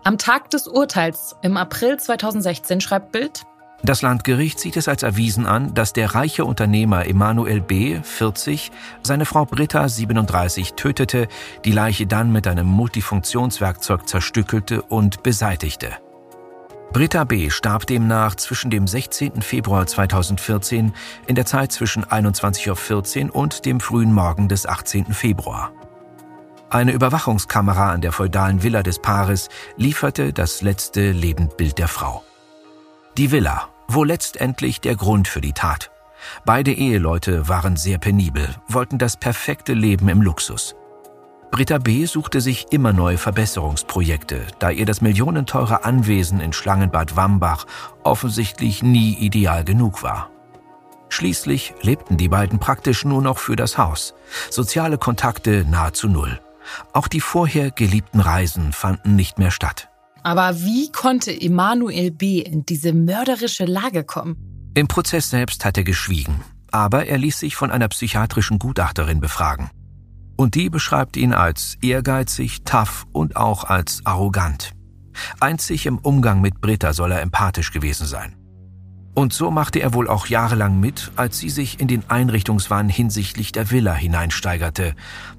Am 0.04 0.16
Tag 0.16 0.50
des 0.50 0.66
Urteils 0.68 1.36
im 1.42 1.56
April 1.56 1.98
2016 1.98 2.80
schreibt 2.80 3.12
Bild, 3.12 3.44
das 3.82 4.02
Landgericht 4.02 4.58
sieht 4.58 4.76
es 4.76 4.88
als 4.88 5.04
erwiesen 5.04 5.46
an, 5.46 5.72
dass 5.72 5.92
der 5.92 6.14
reiche 6.14 6.44
Unternehmer 6.44 7.06
Emanuel 7.06 7.60
B., 7.60 8.00
40, 8.02 8.72
seine 9.04 9.24
Frau 9.24 9.44
Britta, 9.44 9.88
37, 9.88 10.74
tötete, 10.74 11.28
die 11.64 11.70
Leiche 11.70 12.06
dann 12.06 12.32
mit 12.32 12.48
einem 12.48 12.66
Multifunktionswerkzeug 12.66 14.08
zerstückelte 14.08 14.82
und 14.82 15.22
beseitigte. 15.22 15.92
Britta 16.92 17.24
B. 17.24 17.50
starb 17.50 17.86
demnach 17.86 18.34
zwischen 18.34 18.70
dem 18.70 18.86
16. 18.88 19.42
Februar 19.42 19.86
2014 19.86 20.92
in 21.26 21.34
der 21.34 21.46
Zeit 21.46 21.70
zwischen 21.70 22.04
21.14 22.04 23.28
Uhr 23.28 23.36
und 23.36 23.64
dem 23.64 23.78
frühen 23.78 24.12
Morgen 24.12 24.48
des 24.48 24.66
18. 24.66 25.12
Februar. 25.12 25.70
Eine 26.70 26.92
Überwachungskamera 26.92 27.92
an 27.92 28.02
der 28.02 28.12
feudalen 28.12 28.62
Villa 28.62 28.82
des 28.82 28.98
Paares 28.98 29.48
lieferte 29.78 30.34
das 30.34 30.60
letzte 30.60 31.12
Lebendbild 31.12 31.78
der 31.78 31.88
Frau. 31.88 32.22
Die 33.16 33.30
Villa, 33.30 33.70
wo 33.88 34.04
letztendlich 34.04 34.82
der 34.82 34.94
Grund 34.94 35.28
für 35.28 35.40
die 35.40 35.54
Tat. 35.54 35.90
Beide 36.44 36.72
Eheleute 36.72 37.48
waren 37.48 37.76
sehr 37.76 37.96
penibel, 37.96 38.54
wollten 38.68 38.98
das 38.98 39.16
perfekte 39.16 39.72
Leben 39.72 40.10
im 40.10 40.20
Luxus. 40.20 40.76
Britta 41.50 41.78
B. 41.78 42.04
suchte 42.04 42.42
sich 42.42 42.66
immer 42.70 42.92
neue 42.92 43.16
Verbesserungsprojekte, 43.16 44.42
da 44.58 44.68
ihr 44.68 44.84
das 44.84 45.00
millionenteure 45.00 45.87
Anwesen 45.87 46.38
in 46.38 46.52
Schlangenbad 46.52 47.16
Wambach 47.16 47.64
offensichtlich 48.02 48.82
nie 48.82 49.14
ideal 49.14 49.64
genug 49.64 50.02
war. 50.02 50.28
Schließlich 51.08 51.72
lebten 51.80 52.18
die 52.18 52.28
beiden 52.28 52.58
praktisch 52.58 53.06
nur 53.06 53.22
noch 53.22 53.38
für 53.38 53.56
das 53.56 53.78
Haus, 53.78 54.12
soziale 54.50 54.98
Kontakte 54.98 55.64
nahezu 55.66 56.08
null. 56.08 56.38
Auch 56.92 57.08
die 57.08 57.20
vorher 57.20 57.70
geliebten 57.70 58.20
Reisen 58.20 58.72
fanden 58.72 59.16
nicht 59.16 59.38
mehr 59.38 59.50
statt. 59.50 59.88
Aber 60.22 60.60
wie 60.60 60.90
konnte 60.92 61.32
Emanuel 61.32 62.10
B. 62.10 62.40
in 62.40 62.66
diese 62.66 62.92
mörderische 62.92 63.64
Lage 63.64 64.04
kommen? 64.04 64.37
Im 64.75 64.88
Prozess 64.88 65.30
selbst 65.30 65.64
hat 65.64 65.76
er 65.76 65.84
geschwiegen, 65.84 66.40
aber 66.70 67.06
er 67.06 67.18
ließ 67.18 67.38
sich 67.38 67.56
von 67.56 67.70
einer 67.70 67.88
psychiatrischen 67.88 68.58
Gutachterin 68.58 69.20
befragen. 69.20 69.70
Und 70.37 70.54
die 70.54 70.70
beschreibt 70.70 71.16
ihn 71.16 71.32
als 71.32 71.76
ehrgeizig, 71.82 72.62
tough 72.64 73.06
und 73.12 73.37
auch 73.37 73.64
als 73.64 74.02
arrogant. 74.04 74.72
Einzig 75.40 75.87
im 75.87 75.98
Umgang 75.98 76.40
mit 76.40 76.60
Britta 76.60 76.92
soll 76.92 77.12
er 77.12 77.22
empathisch 77.22 77.72
gewesen 77.72 78.06
sein. 78.06 78.37
Und 79.18 79.32
so 79.32 79.50
machte 79.50 79.80
er 79.80 79.94
wohl 79.94 80.06
auch 80.06 80.28
jahrelang 80.28 80.78
mit, 80.78 81.10
als 81.16 81.40
sie 81.40 81.50
sich 81.50 81.80
in 81.80 81.88
den 81.88 82.08
Einrichtungswahn 82.08 82.88
hinsichtlich 82.88 83.50
der 83.50 83.72
Villa 83.72 83.92
hineinsteigerte. 83.92 84.94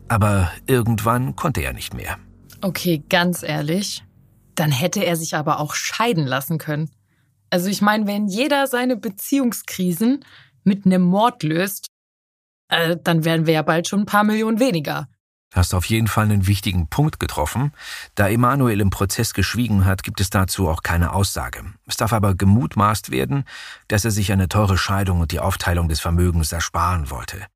Aber 0.10 0.52
irgendwann 0.68 1.38
konnte 1.38 1.62
er 1.62 1.72
nicht 1.72 1.94
mehr. 1.94 2.18
Okay, 2.60 3.02
ganz 3.08 3.42
ehrlich, 3.42 4.04
dann 4.54 4.70
hätte 4.70 5.06
er 5.06 5.16
sich 5.16 5.34
aber 5.34 5.62
auch 5.62 5.76
scheiden 5.76 6.28
lassen 6.28 6.58
können. 6.58 6.90
Also 7.52 7.70
ich 7.70 7.82
meine, 7.82 8.06
wenn 8.06 8.28
jeder 8.28 8.68
seine 8.68 8.98
Beziehungskrisen 8.98 10.26
mit 10.66 10.86
einem 10.86 11.04
Mord 11.04 11.44
löst, 11.44 11.88
äh, 12.68 12.98
dann 13.02 13.24
wären 13.24 13.46
wir 13.46 13.54
ja 13.54 13.62
bald 13.62 13.88
schon 13.88 14.02
ein 14.02 14.06
paar 14.06 14.26
Millionen 14.26 14.60
weniger. 14.60 15.08
Hast 15.54 15.74
auf 15.74 15.86
jeden 15.86 16.08
Fall 16.08 16.26
einen 16.26 16.46
wichtigen 16.46 16.88
Punkt 16.90 17.20
getroffen. 17.20 17.74
Da 18.14 18.30
Emanuel 18.30 18.82
im 18.82 18.92
Prozess 18.92 19.34
geschwiegen 19.34 19.86
hat, 19.86 20.04
gibt 20.04 20.22
es 20.22 20.30
dazu 20.30 20.70
auch 20.70 20.84
keine 20.84 21.14
Aussage. 21.14 21.64
Es 21.88 21.98
darf 21.98 22.14
aber 22.14 22.36
gemutmaßt 22.36 23.10
werden, 23.10 23.46
dass 23.88 24.06
er 24.06 24.12
sich 24.12 24.32
eine 24.32 24.48
teure 24.48 24.78
Scheidung 24.78 25.22
und 25.22 25.32
die 25.32 25.40
Aufteilung 25.40 25.90
des 25.90 26.00
Vermögens 26.00 26.52
ersparen 26.52 27.10
wollte. 27.10 27.48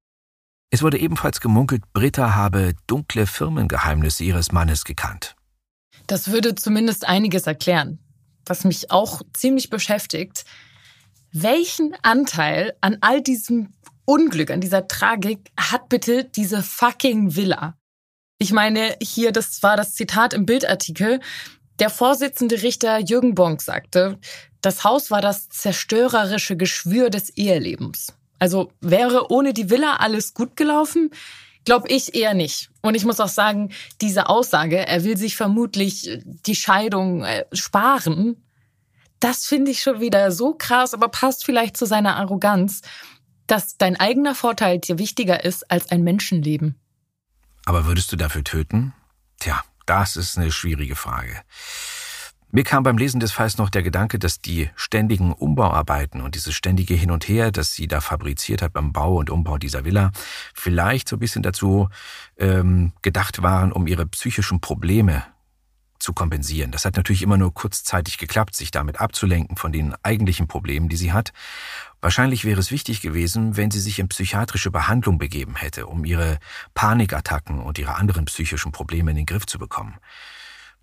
Es 0.71 0.81
wurde 0.81 0.97
ebenfalls 0.97 1.39
gemunkelt, 1.39 1.83
Britta 1.93 2.33
habe 2.33 2.73
dunkle 2.87 3.27
Firmengeheimnisse 3.27 4.23
ihres 4.23 4.51
Mannes 4.51 4.85
gekannt. 4.85 5.35
Das 6.07 6.31
würde 6.31 6.55
zumindest 6.55 7.07
einiges 7.07 7.45
erklären. 7.45 7.99
Was 8.47 8.63
mich 8.63 8.89
auch 8.89 9.21
ziemlich 9.33 9.69
beschäftigt, 9.69 10.45
welchen 11.31 11.95
Anteil 12.01 12.73
an 12.81 12.97
all 13.01 13.21
diesem 13.21 13.73
Unglück, 14.05 14.49
an 14.49 14.61
dieser 14.61 14.87
Tragik 14.87 15.51
hat 15.57 15.89
bitte 15.89 16.25
diese 16.25 16.63
fucking 16.63 17.35
Villa? 17.35 17.77
Ich 18.43 18.51
meine, 18.51 18.97
hier, 19.01 19.31
das 19.31 19.63
war 19.63 19.77
das 19.77 19.93
Zitat 19.93 20.33
im 20.33 20.45
Bildartikel. 20.45 21.21
Der 21.79 21.89
Vorsitzende 21.89 22.61
Richter 22.61 22.99
Jürgen 22.99 23.35
Bonk 23.35 23.61
sagte, 23.61 24.19
das 24.59 24.83
Haus 24.83 25.09
war 25.11 25.21
das 25.21 25.47
zerstörerische 25.47 26.57
Geschwür 26.57 27.09
des 27.09 27.29
Ehelebens. 27.37 28.13
Also 28.39 28.69
wäre 28.81 29.31
ohne 29.31 29.53
die 29.53 29.69
Villa 29.69 29.95
alles 29.95 30.33
gut 30.33 30.57
gelaufen? 30.57 31.11
Glaube 31.63 31.87
ich 31.87 32.15
eher 32.15 32.33
nicht. 32.33 32.69
Und 32.81 32.95
ich 32.95 33.05
muss 33.05 33.21
auch 33.21 33.29
sagen, 33.29 33.71
diese 34.01 34.27
Aussage, 34.27 34.85
er 34.85 35.05
will 35.05 35.15
sich 35.15 35.37
vermutlich 35.37 36.19
die 36.25 36.55
Scheidung 36.55 37.23
äh, 37.23 37.45
sparen, 37.53 38.43
das 39.21 39.45
finde 39.45 39.71
ich 39.71 39.81
schon 39.81 40.01
wieder 40.01 40.33
so 40.33 40.53
krass, 40.53 40.93
aber 40.93 41.07
passt 41.07 41.45
vielleicht 41.45 41.77
zu 41.77 41.85
seiner 41.85 42.17
Arroganz, 42.17 42.81
dass 43.47 43.77
dein 43.77 43.97
eigener 43.97 44.35
Vorteil 44.35 44.79
dir 44.79 44.99
wichtiger 44.99 45.45
ist 45.45 45.71
als 45.71 45.91
ein 45.91 46.03
Menschenleben. 46.03 46.77
Aber 47.65 47.85
würdest 47.85 48.11
du 48.11 48.15
dafür 48.15 48.43
töten? 48.43 48.93
Tja, 49.39 49.61
das 49.85 50.15
ist 50.15 50.37
eine 50.37 50.51
schwierige 50.51 50.95
Frage. 50.95 51.41
Mir 52.55 52.63
kam 52.63 52.83
beim 52.83 52.99
Lesen 52.99 53.19
des 53.19 53.31
Falls 53.31 53.57
noch 53.57 53.71
der 53.71 53.81
Gedanke, 53.81 54.19
dass 54.19 54.39
die 54.39 54.69
ständigen 54.75 55.33
Umbauarbeiten 55.33 56.21
und 56.21 56.35
dieses 56.35 56.53
ständige 56.53 56.93
Hin 56.93 57.09
und 57.09 57.27
Her, 57.27 57.51
das 57.51 57.73
sie 57.73 57.87
da 57.87 57.99
fabriziert 57.99 58.61
hat 58.61 58.73
beim 58.73 58.93
Bau 58.93 59.15
und 59.15 59.31
Umbau 59.31 59.57
dieser 59.57 59.85
Villa, 59.85 60.11
vielleicht 60.53 61.09
so 61.09 61.15
ein 61.15 61.19
bisschen 61.19 61.41
dazu 61.41 61.89
ähm, 62.37 62.93
gedacht 63.01 63.41
waren, 63.41 63.71
um 63.71 63.87
ihre 63.87 64.05
psychischen 64.05 64.61
Probleme 64.61 65.23
zu 66.03 66.13
kompensieren. 66.13 66.71
Das 66.71 66.85
hat 66.85 66.97
natürlich 66.97 67.21
immer 67.21 67.37
nur 67.37 67.53
kurzzeitig 67.53 68.17
geklappt, 68.17 68.55
sich 68.55 68.71
damit 68.71 68.99
abzulenken 68.99 69.55
von 69.57 69.71
den 69.71 69.95
eigentlichen 70.03 70.47
Problemen, 70.47 70.89
die 70.89 70.97
sie 70.97 71.13
hat. 71.13 71.31
Wahrscheinlich 72.01 72.43
wäre 72.43 72.59
es 72.59 72.71
wichtig 72.71 72.99
gewesen, 72.99 73.55
wenn 73.55 73.71
sie 73.71 73.79
sich 73.79 73.99
in 73.99 74.09
psychiatrische 74.09 74.69
Behandlung 74.69 75.17
begeben 75.17 75.55
hätte, 75.55 75.87
um 75.87 76.03
ihre 76.03 76.39
Panikattacken 76.73 77.61
und 77.61 77.79
ihre 77.79 77.95
anderen 77.95 78.25
psychischen 78.25 78.73
Probleme 78.73 79.11
in 79.11 79.17
den 79.17 79.25
Griff 79.25 79.45
zu 79.45 79.57
bekommen. 79.57 79.95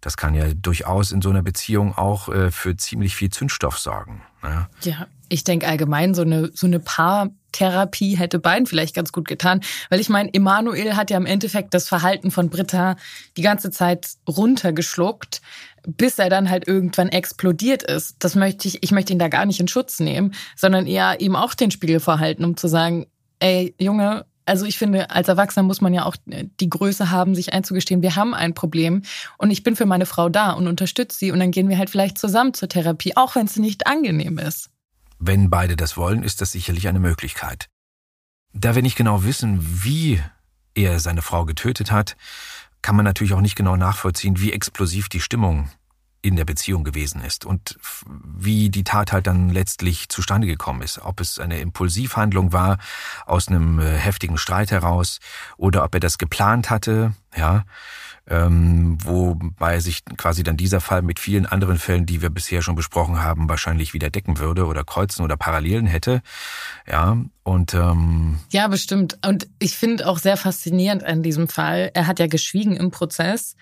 Das 0.01 0.17
kann 0.17 0.35
ja 0.35 0.53
durchaus 0.55 1.13
in 1.13 1.23
so 1.23 1.31
einer 1.31 1.43
Beziehung 1.43 1.97
auch 1.97 2.29
äh, 2.29 2.51
für 2.51 2.77
ziemlich 2.77 3.15
viel 3.15 3.31
Zündstoff 3.31 3.79
sorgen. 3.79 4.23
Ne? 4.43 4.67
Ja, 4.83 5.07
ich 5.29 5.45
denke 5.45 5.69
allgemein, 5.69 6.15
so 6.15 6.23
eine, 6.23 6.51
so 6.55 6.67
eine 6.67 6.81
Paartherapie 6.81 8.17
hätte 8.17 8.39
beiden 8.39 8.67
vielleicht 8.67 8.95
ganz 8.95 9.13
gut 9.13 9.29
getan. 9.29 9.61
Weil 9.89 10.01
ich 10.01 10.09
meine, 10.09 10.33
Emanuel 10.33 10.97
hat 10.97 11.11
ja 11.11 11.17
im 11.17 11.27
Endeffekt 11.27 11.75
das 11.75 11.89
Verhalten 11.89 12.31
von 12.31 12.51
Britta 12.51 12.97
die 13.37 13.43
ganze 13.43 13.71
Zeit 13.71 14.09
runtergeschluckt, 14.27 15.41
bis 15.87 16.19
er 16.19 16.31
dann 16.31 16.51
halt 16.51 16.67
irgendwann 16.67 17.09
explodiert 17.09 17.83
ist. 17.83 18.17
Das 18.19 18.35
möchte 18.35 18.69
ich, 18.69 18.83
ich 18.83 18.91
möchte 18.91 19.13
ihn 19.13 19.19
da 19.19 19.29
gar 19.29 19.47
nicht 19.47 19.61
in 19.61 19.69
Schutz 19.69 20.01
nehmen, 20.01 20.35
sondern 20.57 20.87
eher 20.87 21.21
ihm 21.21 21.37
auch 21.37 21.55
den 21.55 21.71
Spiegel 21.71 22.01
vorhalten, 22.01 22.45
um 22.45 22.57
zu 22.57 22.69
sagen, 22.69 23.07
ey, 23.39 23.75
Junge, 23.79 24.27
also 24.51 24.67
ich 24.67 24.79
finde, 24.79 25.11
als 25.11 25.29
Erwachsener 25.29 25.63
muss 25.63 25.81
man 25.81 25.95
ja 25.95 26.05
auch 26.05 26.17
die 26.27 26.69
Größe 26.69 27.11
haben, 27.11 27.37
sich 27.37 27.53
einzugestehen, 27.53 28.03
wir 28.03 28.17
haben 28.17 28.35
ein 28.35 28.53
Problem 28.53 29.03
und 29.39 29.53
ich 29.53 29.63
bin 29.63 29.77
für 29.77 29.87
meine 29.87 30.07
Frau 30.07 30.29
da 30.29 30.51
und 30.51 30.67
unterstütze 30.67 31.17
sie 31.17 31.31
und 31.31 31.39
dann 31.39 31.53
gehen 31.53 31.69
wir 31.69 31.79
halt 31.79 31.89
vielleicht 31.89 32.19
zusammen 32.19 32.53
zur 32.53 32.69
Therapie, 32.69 33.17
auch 33.17 33.37
wenn 33.37 33.47
es 33.47 33.57
nicht 33.57 33.87
angenehm 33.87 34.39
ist. 34.39 34.71
Wenn 35.21 35.51
beide 35.51 35.77
das 35.77 35.97
wollen, 35.97 36.25
ist 36.25 36.41
das 36.41 36.51
sicherlich 36.51 36.89
eine 36.89 36.99
Möglichkeit. 36.99 37.69
Da 38.53 38.75
wir 38.75 38.83
nicht 38.83 38.97
genau 38.97 39.23
wissen, 39.23 39.61
wie 39.85 40.21
er 40.75 40.99
seine 40.99 41.23
Frau 41.23 41.45
getötet 41.45 41.93
hat, 41.93 42.17
kann 42.83 42.97
man 42.97 43.05
natürlich 43.05 43.35
auch 43.35 43.41
nicht 43.41 43.57
genau 43.57 43.77
nachvollziehen, 43.77 44.41
wie 44.41 44.53
explosiv 44.53 45.09
die 45.09 45.21
Stimmung 45.21 45.71
in 46.23 46.37
der 46.37 46.45
Beziehung 46.45 46.85
gewesen 46.85 47.23
ist 47.23 47.45
und 47.45 47.79
wie 48.25 48.71
die 48.71 48.85
Tat 48.85 49.13
halt 49.13 49.27
dann 49.27 49.51
letztlich 49.51 50.09
zustande 50.09 50.47
gekommen 50.47 50.83
ist. 50.83 51.01
Ob 51.03 51.21
es 51.21 51.39
eine 51.39 51.61
Impulsivhandlung 51.61 52.53
war 52.53 52.79
aus 53.27 53.49
einem 53.49 53.79
äh, 53.79 53.97
heftigen 53.97 54.37
Streit 54.37 54.71
heraus 54.71 55.19
oder 55.57 55.85
ob 55.85 55.95
er 55.95 56.01
das 56.01 56.19
geplant 56.19 56.71
hatte, 56.71 57.15
ja 57.37 57.65
ähm, 58.31 58.97
wobei 59.03 59.81
sich 59.81 60.05
quasi 60.17 60.45
dann 60.45 60.57
dieser 60.57 60.81
Fall 60.81 61.03
mit 61.03 61.19
vielen 61.19 61.47
anderen 61.47 61.79
Fällen, 61.79 62.07
die 62.07 62.23
wir 62.23 62.31
bisher 62.31 62.63
schon 62.63 62.77
besprochen 62.77 63.23
haben, 63.23 63.49
wahrscheinlich 63.49 63.93
wieder 63.93 64.09
decken 64.09 64.39
würde 64.39 64.67
oder 64.67 64.85
kreuzen 64.85 65.25
oder 65.25 65.37
Parallelen 65.37 65.87
hätte. 65.87 66.23
Ja, 66.87 67.17
und 67.43 67.75
ähm 67.75 68.39
ja, 68.53 68.69
bestimmt. 68.69 69.19
Und 69.27 69.49
ich 69.59 69.77
finde 69.77 70.07
auch 70.07 70.19
sehr 70.19 70.37
faszinierend 70.37 71.03
an 71.03 71.25
diesem 71.25 71.49
Fall. 71.49 71.91
Er 71.93 72.07
hat 72.07 72.21
ja 72.21 72.29
geschwiegen 72.29 72.77
im 72.77 72.93
Prozess. 72.93 73.57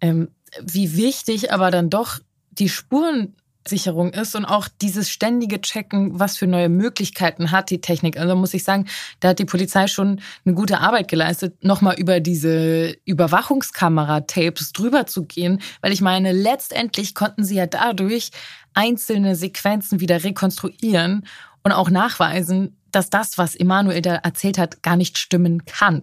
Ähm, 0.00 0.28
wie 0.60 0.96
wichtig 0.96 1.52
aber 1.52 1.70
dann 1.70 1.90
doch 1.90 2.18
die 2.50 2.68
Spuren 2.68 3.34
Sicherung 3.68 4.12
ist 4.12 4.34
und 4.34 4.44
auch 4.44 4.68
dieses 4.80 5.10
ständige 5.10 5.60
Checken, 5.60 6.18
was 6.18 6.36
für 6.36 6.46
neue 6.46 6.68
Möglichkeiten 6.68 7.50
hat 7.50 7.70
die 7.70 7.80
Technik. 7.80 8.18
Also 8.18 8.34
muss 8.34 8.54
ich 8.54 8.64
sagen, 8.64 8.86
da 9.20 9.28
hat 9.28 9.38
die 9.38 9.44
Polizei 9.44 9.86
schon 9.86 10.20
eine 10.44 10.54
gute 10.54 10.80
Arbeit 10.80 11.08
geleistet, 11.08 11.62
nochmal 11.62 11.98
über 11.98 12.20
diese 12.20 12.96
Überwachungskamera-Tapes 13.04 14.72
drüber 14.72 15.06
zu 15.06 15.24
gehen, 15.24 15.60
weil 15.82 15.92
ich 15.92 16.00
meine, 16.00 16.32
letztendlich 16.32 17.14
konnten 17.14 17.44
sie 17.44 17.56
ja 17.56 17.66
dadurch 17.66 18.30
einzelne 18.72 19.36
Sequenzen 19.36 20.00
wieder 20.00 20.24
rekonstruieren 20.24 21.26
und 21.62 21.72
auch 21.72 21.90
nachweisen, 21.90 22.76
dass 22.90 23.10
das, 23.10 23.36
was 23.36 23.54
Emanuel 23.54 24.00
da 24.00 24.16
erzählt 24.16 24.58
hat, 24.58 24.82
gar 24.82 24.96
nicht 24.96 25.18
stimmen 25.18 25.64
kann. 25.66 26.02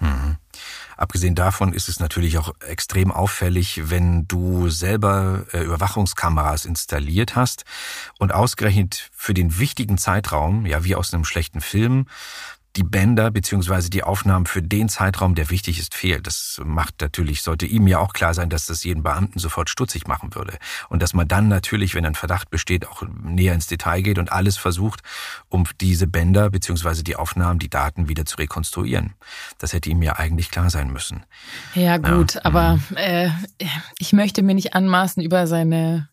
Mhm. 0.00 0.36
Abgesehen 0.96 1.34
davon 1.34 1.72
ist 1.72 1.88
es 1.88 2.00
natürlich 2.00 2.38
auch 2.38 2.52
extrem 2.66 3.10
auffällig, 3.10 3.90
wenn 3.90 4.26
du 4.28 4.68
selber 4.68 5.46
äh, 5.52 5.62
Überwachungskameras 5.64 6.64
installiert 6.64 7.36
hast 7.36 7.64
und 8.18 8.32
ausgerechnet 8.32 9.10
für 9.12 9.34
den 9.34 9.58
wichtigen 9.58 9.98
Zeitraum, 9.98 10.66
ja 10.66 10.84
wie 10.84 10.94
aus 10.94 11.12
einem 11.12 11.24
schlechten 11.24 11.60
Film, 11.60 12.06
die 12.76 12.82
Bänder 12.82 13.30
beziehungsweise 13.30 13.88
die 13.88 14.02
Aufnahmen 14.02 14.46
für 14.46 14.62
den 14.62 14.88
Zeitraum, 14.88 15.34
der 15.34 15.50
wichtig 15.50 15.78
ist, 15.78 15.94
fehlt. 15.94 16.26
Das 16.26 16.60
macht 16.64 17.00
natürlich, 17.00 17.42
sollte 17.42 17.66
ihm 17.66 17.86
ja 17.86 17.98
auch 17.98 18.12
klar 18.12 18.34
sein, 18.34 18.50
dass 18.50 18.66
das 18.66 18.82
jeden 18.82 19.02
Beamten 19.02 19.38
sofort 19.38 19.70
stutzig 19.70 20.08
machen 20.08 20.34
würde. 20.34 20.58
Und 20.88 21.00
dass 21.00 21.14
man 21.14 21.28
dann 21.28 21.48
natürlich, 21.48 21.94
wenn 21.94 22.04
ein 22.04 22.16
Verdacht 22.16 22.50
besteht, 22.50 22.88
auch 22.88 23.02
näher 23.22 23.54
ins 23.54 23.68
Detail 23.68 24.02
geht 24.02 24.18
und 24.18 24.32
alles 24.32 24.56
versucht, 24.56 25.00
um 25.48 25.64
diese 25.80 26.06
Bänder 26.06 26.50
beziehungsweise 26.50 27.04
die 27.04 27.16
Aufnahmen, 27.16 27.58
die 27.58 27.70
Daten 27.70 28.08
wieder 28.08 28.24
zu 28.24 28.36
rekonstruieren. 28.36 29.14
Das 29.58 29.72
hätte 29.72 29.90
ihm 29.90 30.02
ja 30.02 30.16
eigentlich 30.16 30.50
klar 30.50 30.70
sein 30.70 30.92
müssen. 30.92 31.24
Ja 31.74 31.98
gut, 31.98 32.34
ja. 32.34 32.44
aber 32.44 32.76
mhm. 32.90 32.96
äh, 32.96 33.30
ich 33.98 34.12
möchte 34.12 34.42
mir 34.42 34.54
nicht 34.54 34.74
anmaßen, 34.74 35.22
über 35.22 35.46
seine 35.46 36.08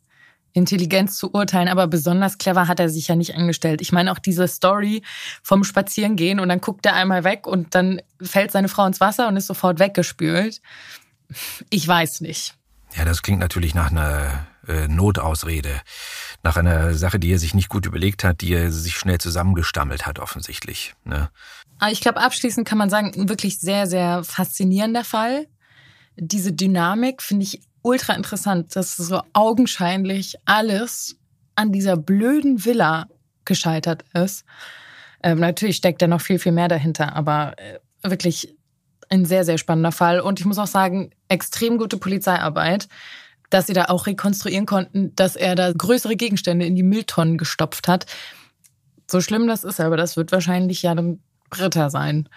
Intelligenz 0.54 1.18
zu 1.18 1.34
urteilen, 1.34 1.68
aber 1.68 1.88
besonders 1.88 2.38
clever 2.38 2.68
hat 2.68 2.80
er 2.80 2.90
sich 2.90 3.08
ja 3.08 3.16
nicht 3.16 3.36
angestellt. 3.36 3.82
Ich 3.82 3.92
meine 3.92 4.12
auch 4.12 4.20
diese 4.20 4.48
Story 4.48 5.04
vom 5.44 5.64
Spazierengehen 5.64 6.40
und 6.40 6.50
dann 6.50 6.62
guckt 6.62 6.86
er 6.86 6.96
einmal 6.96 7.24
weg 7.24 7.48
und 7.48 7.74
dann 7.76 8.02
fällt 8.22 8.52
seine 8.52 8.68
Frau 8.68 8.86
ins 8.86 9.00
Wasser 9.00 9.28
und 9.28 9.38
ist 9.38 9.48
sofort 9.48 9.80
weggespült. 9.80 10.62
Ich 11.70 11.88
weiß 11.88 12.22
nicht. 12.22 12.56
Ja, 12.96 13.06
das 13.06 13.22
klingt 13.22 13.40
natürlich 13.40 13.74
nach 13.74 13.92
einer 13.92 14.48
äh, 14.68 14.88
Notausrede, 14.88 15.82
nach 16.44 16.58
einer 16.58 16.94
Sache, 16.94 17.20
die 17.20 17.32
er 17.32 17.40
sich 17.40 17.54
nicht 17.54 17.70
gut 17.70 17.86
überlegt 17.86 18.24
hat, 18.24 18.42
die 18.42 18.54
er 18.54 18.72
sich 18.72 18.98
schnell 18.98 19.18
zusammengestammelt 19.18 20.06
hat, 20.06 20.20
offensichtlich. 20.20 20.94
Ne? 21.06 21.30
Aber 21.80 21.92
ich 21.92 22.02
glaube, 22.02 22.22
abschließend 22.22 22.68
kann 22.68 22.78
man 22.78 22.90
sagen, 22.90 23.14
ein 23.16 23.30
wirklich 23.30 23.60
sehr, 23.60 23.88
sehr 23.88 24.24
faszinierender 24.24 25.04
Fall. 25.04 25.48
Diese 26.18 26.52
Dynamik 26.52 27.22
finde 27.22 27.46
ich 27.46 27.62
ultra 27.82 28.14
interessant, 28.14 28.76
dass 28.76 28.96
so 28.98 29.22
augenscheinlich 29.34 30.36
alles 30.46 31.18
an 31.56 31.72
dieser 31.72 31.98
blöden 31.98 32.64
Villa 32.66 33.08
gescheitert 33.46 34.04
ist. 34.14 34.46
Ähm, 35.24 35.40
natürlich 35.40 35.78
steckt 35.78 36.02
da 36.02 36.08
noch 36.08 36.22
viel, 36.22 36.40
viel 36.40 36.52
mehr 36.52 36.68
dahinter, 36.68 37.16
aber 37.16 37.56
äh, 37.58 37.80
wirklich 38.04 38.56
ein 39.10 39.26
sehr, 39.26 39.44
sehr 39.44 39.58
spannender 39.58 39.92
Fall. 39.92 40.22
Und 40.22 40.40
ich 40.40 40.46
muss 40.46 40.58
auch 40.58 40.68
sagen, 40.68 41.12
extrem 41.28 41.78
gute 41.78 41.98
Polizeiarbeit. 41.98 42.88
dass 43.52 43.68
sie 43.68 43.74
da 43.74 43.86
auch 43.86 44.08
rekonstruieren 44.08 44.66
konnten, 44.66 45.14
dass 45.16 45.36
er 45.36 45.56
da 45.56 45.74
größere 45.74 46.16
Gegenstände 46.16 46.66
in 46.66 46.76
die 46.76 46.84
Mülltonnen 46.84 47.38
gestopft 47.38 47.90
hat. 47.90 48.06
So 49.10 49.20
schlimm 49.20 49.46
das 49.46 49.66
ist, 49.66 49.82
aber 49.82 49.98
das 49.98 50.16
wird 50.16 50.32
wahrscheinlich 50.32 50.82
ja 50.82 50.92
ein 50.92 51.22
Britta 51.50 51.90
sein. 51.90 52.30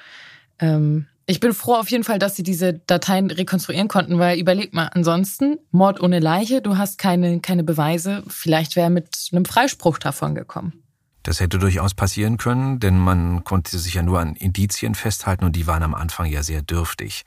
Ähm, 0.59 1.07
ich 1.27 1.41
bin 1.41 1.55
froh 1.55 1.75
auf 1.75 1.91
jeden 1.91 2.05
Fall, 2.05 2.19
dass 2.19 2.37
sie 2.37 2.43
diese 2.43 2.75
Dateien 2.75 3.31
rekonstruieren 3.31 3.89
konnten, 3.89 4.19
weil 4.19 4.39
überleg 4.39 4.75
mal, 4.75 4.89
ansonsten 4.89 5.59
Mord 5.71 6.01
ohne 6.01 6.21
Leiche, 6.21 6.61
du 6.61 6.77
hast 6.77 6.99
keine, 6.99 7.41
keine 7.41 7.65
Beweise, 7.65 8.23
vielleicht 8.29 8.77
wäre 8.77 8.89
er 8.89 8.91
mit 8.91 9.31
einem 9.33 9.45
Freispruch 9.45 9.99
davon 9.99 10.35
gekommen. 10.35 10.85
Das 11.23 11.41
hätte 11.41 11.59
durchaus 11.59 11.95
passieren 11.95 12.37
können, 12.37 12.81
denn 12.81 12.99
man 12.99 13.45
konnte 13.45 13.79
sich 13.79 13.95
ja 13.95 14.03
nur 14.03 14.21
an 14.21 14.37
Indizien 14.37 14.95
festhalten 14.95 15.45
und 15.45 15.57
die 15.57 15.67
waren 15.67 15.83
am 15.83 15.95
Anfang 15.95 16.27
ja 16.27 16.43
sehr 16.43 16.61
dürftig. 16.61 17.25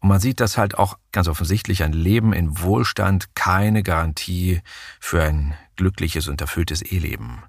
Und 0.00 0.10
man 0.10 0.20
sieht, 0.20 0.40
dass 0.40 0.58
halt 0.58 0.76
auch 0.76 0.98
ganz 1.10 1.28
offensichtlich 1.28 1.82
ein 1.82 1.94
Leben 1.94 2.34
in 2.34 2.60
Wohlstand 2.60 3.34
keine 3.34 3.82
Garantie 3.82 4.60
für 5.00 5.22
ein 5.22 5.54
glückliches 5.76 6.28
und 6.28 6.42
erfülltes 6.42 6.82
Eheleben 6.82 7.42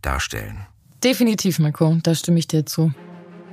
darstellen. 0.00 0.66
Definitiv, 1.02 1.58
Marco, 1.58 1.98
da 2.04 2.14
stimme 2.14 2.38
ich 2.38 2.46
dir 2.46 2.64
zu. 2.64 2.92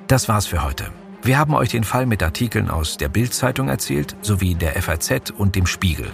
Das 0.07 0.29
war's 0.29 0.45
für 0.45 0.63
heute. 0.63 0.91
Wir 1.25 1.39
haben 1.39 1.55
euch 1.55 1.69
den 1.69 1.83
Fall 1.83 2.05
mit 2.05 2.21
Artikeln 2.21 2.69
aus 2.69 2.97
der 2.97 3.09
Bild-Zeitung 3.09 3.67
erzählt, 3.67 4.15
sowie 4.21 4.53
der 4.53 4.79
FAZ 4.79 5.31
und 5.35 5.55
dem 5.55 5.65
Spiegel. 5.65 6.13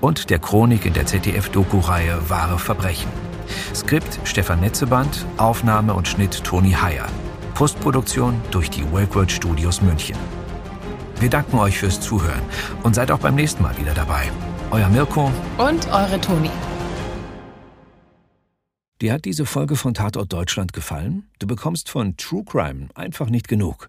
Und 0.00 0.30
der 0.30 0.40
Chronik 0.40 0.84
in 0.84 0.94
der 0.94 1.06
ZDF-Doku-Reihe 1.06 2.28
Wahre 2.28 2.58
Verbrechen. 2.58 3.08
Skript 3.72 4.18
Stefan 4.24 4.58
Netzeband, 4.58 5.24
Aufnahme 5.36 5.94
und 5.94 6.08
Schnitt 6.08 6.42
Toni 6.42 6.72
Heyer. 6.72 7.06
Postproduktion 7.54 8.40
durch 8.50 8.68
die 8.68 8.82
Wakeworld 8.92 9.30
Studios 9.30 9.80
München. 9.80 10.16
Wir 11.20 11.30
danken 11.30 11.56
euch 11.60 11.78
fürs 11.78 12.00
Zuhören 12.00 12.42
und 12.82 12.96
seid 12.96 13.12
auch 13.12 13.20
beim 13.20 13.36
nächsten 13.36 13.62
Mal 13.62 13.78
wieder 13.78 13.94
dabei. 13.94 14.28
Euer 14.72 14.88
Mirko 14.88 15.30
und 15.58 15.86
eure 15.92 16.20
Toni. 16.20 16.50
Dir 19.00 19.12
hat 19.12 19.24
diese 19.24 19.46
Folge 19.46 19.76
von 19.76 19.94
Tatort 19.94 20.32
Deutschland 20.32 20.72
gefallen? 20.72 21.28
Du 21.38 21.46
bekommst 21.46 21.88
von 21.88 22.16
True 22.16 22.42
Crime 22.44 22.88
einfach 22.96 23.30
nicht 23.30 23.46
genug. 23.46 23.88